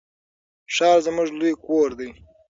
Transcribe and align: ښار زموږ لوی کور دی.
ښار 0.75 0.97
زموږ 1.05 1.29
لوی 1.39 1.53
کور 1.65 1.89
دی. 1.99 2.09